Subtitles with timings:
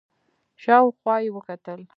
[0.63, 1.81] شاو خوا يې وکتل.